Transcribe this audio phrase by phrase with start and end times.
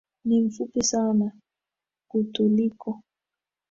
[0.25, 1.31] Ni mfupi sana
[2.11, 3.01] kutuliko